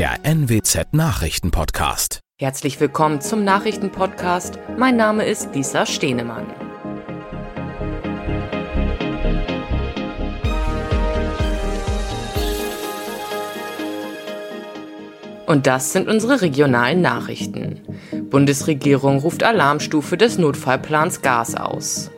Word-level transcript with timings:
der 0.00 0.24
NWZ 0.24 0.94
Nachrichtenpodcast. 0.94 2.20
Herzlich 2.40 2.80
willkommen 2.80 3.20
zum 3.20 3.44
Nachrichtenpodcast. 3.44 4.58
Mein 4.78 4.96
Name 4.96 5.26
ist 5.26 5.54
Lisa 5.54 5.84
Stehnemann. 5.84 6.46
Und 15.44 15.66
das 15.66 15.92
sind 15.92 16.08
unsere 16.08 16.40
regionalen 16.40 17.02
Nachrichten. 17.02 17.82
Bundesregierung 18.30 19.18
ruft 19.18 19.42
Alarmstufe 19.42 20.16
des 20.16 20.38
Notfallplans 20.38 21.20
Gas 21.20 21.54
aus. 21.56 22.10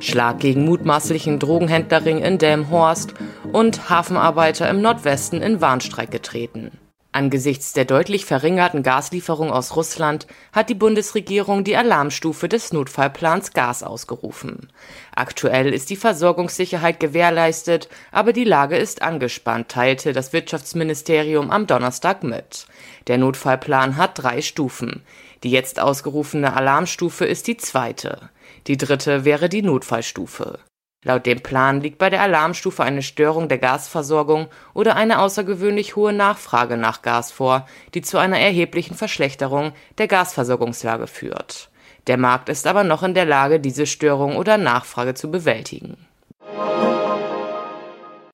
Schlag 0.00 0.40
gegen 0.40 0.66
mutmaßlichen 0.66 1.38
Drogenhändlerring 1.38 2.18
in 2.18 2.36
Delmhorst 2.36 3.14
und 3.50 3.88
Hafenarbeiter 3.88 4.68
im 4.68 4.82
Nordwesten 4.82 5.40
in 5.40 5.62
Warnstreik 5.62 6.10
getreten. 6.10 6.72
Angesichts 7.12 7.72
der 7.72 7.86
deutlich 7.86 8.24
verringerten 8.24 8.84
Gaslieferung 8.84 9.50
aus 9.50 9.74
Russland 9.74 10.28
hat 10.52 10.68
die 10.68 10.76
Bundesregierung 10.76 11.64
die 11.64 11.76
Alarmstufe 11.76 12.48
des 12.48 12.72
Notfallplans 12.72 13.52
Gas 13.52 13.82
ausgerufen. 13.82 14.68
Aktuell 15.12 15.74
ist 15.74 15.90
die 15.90 15.96
Versorgungssicherheit 15.96 17.00
gewährleistet, 17.00 17.88
aber 18.12 18.32
die 18.32 18.44
Lage 18.44 18.76
ist 18.76 19.02
angespannt, 19.02 19.70
teilte 19.70 20.12
das 20.12 20.32
Wirtschaftsministerium 20.32 21.50
am 21.50 21.66
Donnerstag 21.66 22.22
mit. 22.22 22.66
Der 23.08 23.18
Notfallplan 23.18 23.96
hat 23.96 24.22
drei 24.22 24.40
Stufen. 24.40 25.02
Die 25.42 25.50
jetzt 25.50 25.80
ausgerufene 25.80 26.54
Alarmstufe 26.54 27.24
ist 27.24 27.48
die 27.48 27.56
zweite. 27.56 28.30
Die 28.68 28.76
dritte 28.76 29.24
wäre 29.24 29.48
die 29.48 29.62
Notfallstufe. 29.62 30.60
Laut 31.02 31.24
dem 31.24 31.40
Plan 31.40 31.80
liegt 31.80 31.96
bei 31.96 32.10
der 32.10 32.20
Alarmstufe 32.20 32.82
eine 32.82 33.00
Störung 33.00 33.48
der 33.48 33.56
Gasversorgung 33.56 34.48
oder 34.74 34.96
eine 34.96 35.20
außergewöhnlich 35.20 35.96
hohe 35.96 36.12
Nachfrage 36.12 36.76
nach 36.76 37.00
Gas 37.00 37.32
vor, 37.32 37.66
die 37.94 38.02
zu 38.02 38.18
einer 38.18 38.38
erheblichen 38.38 38.94
Verschlechterung 38.94 39.72
der 39.96 40.08
Gasversorgungslage 40.08 41.06
führt. 41.06 41.70
Der 42.06 42.18
Markt 42.18 42.50
ist 42.50 42.66
aber 42.66 42.84
noch 42.84 43.02
in 43.02 43.14
der 43.14 43.24
Lage, 43.24 43.60
diese 43.60 43.86
Störung 43.86 44.36
oder 44.36 44.58
Nachfrage 44.58 45.14
zu 45.14 45.30
bewältigen. 45.30 45.96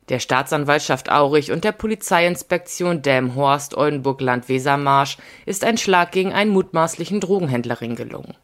Der 0.09 0.19
Staatsanwaltschaft 0.19 1.09
Aurich 1.11 1.53
und 1.53 1.63
der 1.63 1.73
Polizeiinspektion 1.73 3.03
Delmenhorst-Oldenburg-Land-Wesermarsch 3.03 5.19
ist 5.47 5.65
ein 5.65 5.79
Schlag 5.79 6.11
gegen 6.11 6.33
einen 6.33 6.51
mutmaßlichen 6.51 7.21
Drogenhändlerring 7.21 7.95
gelungen. 7.95 8.35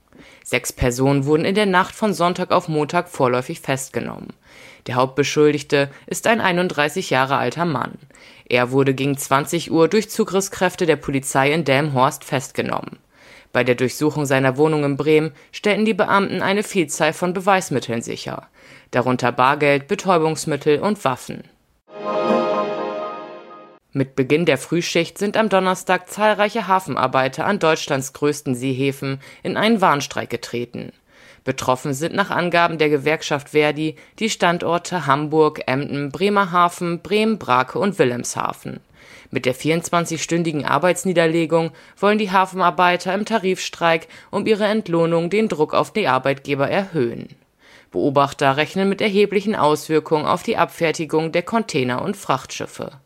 Sechs 0.44 0.72
Personen 0.72 1.24
wurden 1.24 1.44
in 1.44 1.54
der 1.54 1.66
Nacht 1.66 1.94
von 1.94 2.12
Sonntag 2.14 2.50
auf 2.50 2.68
Montag 2.68 3.08
vorläufig 3.08 3.60
festgenommen. 3.60 4.28
Der 4.86 4.96
Hauptbeschuldigte 4.96 5.90
ist 6.06 6.26
ein 6.26 6.40
31 6.40 7.10
Jahre 7.10 7.36
alter 7.36 7.64
Mann. 7.64 7.98
Er 8.48 8.72
wurde 8.72 8.94
gegen 8.94 9.16
20 9.16 9.70
Uhr 9.70 9.88
durch 9.88 10.10
Zugriffskräfte 10.10 10.86
der 10.86 10.96
Polizei 10.96 11.52
in 11.52 11.64
Delmhorst 11.64 12.24
festgenommen. 12.24 12.98
Bei 13.52 13.64
der 13.64 13.74
Durchsuchung 13.74 14.26
seiner 14.26 14.56
Wohnung 14.56 14.84
in 14.84 14.96
Bremen 14.96 15.32
stellten 15.52 15.84
die 15.84 15.94
Beamten 15.94 16.42
eine 16.42 16.62
Vielzahl 16.62 17.12
von 17.12 17.34
Beweismitteln 17.34 18.02
sicher, 18.02 18.48
darunter 18.90 19.30
Bargeld, 19.30 19.86
Betäubungsmittel 19.88 20.80
und 20.80 21.04
Waffen. 21.04 21.44
Mit 23.94 24.16
Beginn 24.16 24.46
der 24.46 24.56
Frühschicht 24.56 25.18
sind 25.18 25.36
am 25.36 25.50
Donnerstag 25.50 26.08
zahlreiche 26.08 26.66
Hafenarbeiter 26.66 27.44
an 27.44 27.58
Deutschlands 27.58 28.14
größten 28.14 28.54
Seehäfen 28.54 29.20
in 29.42 29.58
einen 29.58 29.82
Warnstreik 29.82 30.30
getreten. 30.30 30.92
Betroffen 31.44 31.92
sind 31.92 32.14
nach 32.14 32.30
Angaben 32.30 32.78
der 32.78 32.88
Gewerkschaft 32.88 33.50
Verdi 33.50 33.96
die 34.18 34.30
Standorte 34.30 35.06
Hamburg, 35.06 35.60
Emden, 35.66 36.10
Bremerhaven, 36.10 37.02
Bremen, 37.02 37.36
Brake 37.36 37.78
und 37.78 37.98
Wilhelmshaven. 37.98 38.80
Mit 39.30 39.44
der 39.44 39.54
24-stündigen 39.54 40.64
Arbeitsniederlegung 40.64 41.72
wollen 41.98 42.18
die 42.18 42.30
Hafenarbeiter 42.30 43.12
im 43.12 43.26
Tarifstreik 43.26 44.08
um 44.30 44.46
ihre 44.46 44.64
Entlohnung 44.64 45.28
den 45.28 45.48
Druck 45.48 45.74
auf 45.74 45.92
die 45.92 46.08
Arbeitgeber 46.08 46.66
erhöhen. 46.66 47.28
Beobachter 47.90 48.56
rechnen 48.56 48.88
mit 48.88 49.02
erheblichen 49.02 49.54
Auswirkungen 49.54 50.24
auf 50.24 50.42
die 50.42 50.56
Abfertigung 50.56 51.30
der 51.30 51.42
Container 51.42 52.00
und 52.00 52.16
Frachtschiffe. 52.16 53.01